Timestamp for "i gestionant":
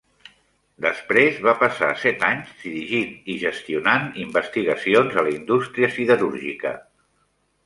3.35-4.09